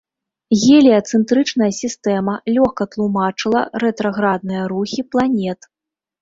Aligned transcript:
Геліяцэнтрычная 0.61 1.67
сістэма 1.81 2.33
лёгка 2.55 2.87
тлумачыла 2.95 3.61
рэтраградныя 3.85 4.63
рухі 4.73 5.01
планет. 5.11 5.59